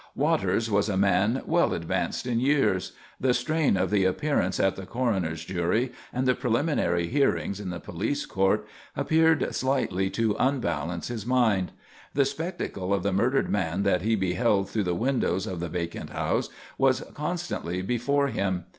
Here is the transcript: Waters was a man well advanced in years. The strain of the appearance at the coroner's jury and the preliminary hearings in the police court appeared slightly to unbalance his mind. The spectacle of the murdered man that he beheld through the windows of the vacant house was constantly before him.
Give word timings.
Waters 0.15 0.71
was 0.71 0.89
a 0.89 0.97
man 0.97 1.43
well 1.45 1.73
advanced 1.75 2.25
in 2.25 2.39
years. 2.39 2.93
The 3.19 3.35
strain 3.35 3.77
of 3.77 3.91
the 3.91 4.03
appearance 4.05 4.59
at 4.59 4.75
the 4.75 4.87
coroner's 4.87 5.45
jury 5.45 5.91
and 6.11 6.27
the 6.27 6.33
preliminary 6.33 7.05
hearings 7.05 7.59
in 7.59 7.69
the 7.69 7.79
police 7.79 8.25
court 8.25 8.65
appeared 8.97 9.53
slightly 9.53 10.09
to 10.09 10.35
unbalance 10.39 11.09
his 11.09 11.23
mind. 11.27 11.71
The 12.15 12.25
spectacle 12.25 12.95
of 12.95 13.03
the 13.03 13.13
murdered 13.13 13.51
man 13.51 13.83
that 13.83 14.01
he 14.01 14.15
beheld 14.15 14.71
through 14.71 14.85
the 14.85 14.95
windows 14.95 15.45
of 15.45 15.59
the 15.59 15.69
vacant 15.69 16.09
house 16.09 16.49
was 16.79 17.01
constantly 17.13 17.83
before 17.83 18.29
him. 18.29 18.65